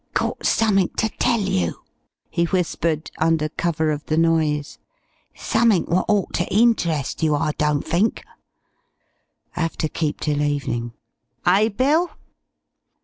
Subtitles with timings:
[0.15, 1.83] "Got summink ter tell you,"
[2.27, 4.79] he whispered under cover of the noise.
[5.35, 8.23] "Summink wot ought ter interest yer, I don't fink.
[9.55, 10.93] 'Ave ter keep till evenin'.
[11.45, 12.09] Eh, Bill?"